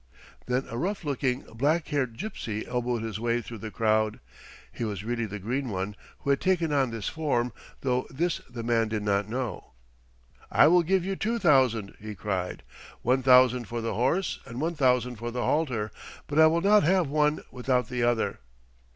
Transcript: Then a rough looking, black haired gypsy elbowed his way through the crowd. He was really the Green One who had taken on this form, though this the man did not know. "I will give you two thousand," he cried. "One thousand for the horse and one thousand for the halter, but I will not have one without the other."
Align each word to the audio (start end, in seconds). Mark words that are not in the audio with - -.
Then 0.47 0.65
a 0.67 0.79
rough 0.79 1.03
looking, 1.03 1.41
black 1.41 1.89
haired 1.89 2.17
gypsy 2.17 2.67
elbowed 2.67 3.03
his 3.03 3.19
way 3.19 3.39
through 3.39 3.59
the 3.59 3.69
crowd. 3.69 4.19
He 4.71 4.83
was 4.83 5.03
really 5.03 5.27
the 5.27 5.37
Green 5.37 5.69
One 5.69 5.95
who 6.21 6.31
had 6.31 6.41
taken 6.41 6.73
on 6.73 6.89
this 6.89 7.07
form, 7.07 7.53
though 7.81 8.07
this 8.09 8.39
the 8.49 8.63
man 8.63 8.87
did 8.87 9.03
not 9.03 9.29
know. 9.29 9.73
"I 10.51 10.65
will 10.65 10.81
give 10.81 11.05
you 11.05 11.15
two 11.15 11.37
thousand," 11.37 11.95
he 11.99 12.15
cried. 12.15 12.63
"One 13.03 13.21
thousand 13.21 13.65
for 13.67 13.79
the 13.79 13.93
horse 13.93 14.39
and 14.47 14.59
one 14.59 14.73
thousand 14.73 15.17
for 15.17 15.29
the 15.29 15.43
halter, 15.45 15.91
but 16.25 16.39
I 16.39 16.47
will 16.47 16.61
not 16.61 16.81
have 16.81 17.07
one 17.07 17.41
without 17.51 17.87
the 17.87 18.01
other." 18.01 18.39